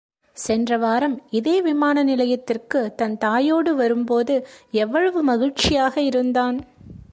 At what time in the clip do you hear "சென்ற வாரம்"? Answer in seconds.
0.37-1.21